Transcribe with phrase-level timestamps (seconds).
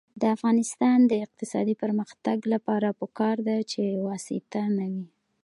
[0.21, 5.05] د افغانستان د اقتصادي پرمختګ لپاره پکار ده چې واسطه نه وي.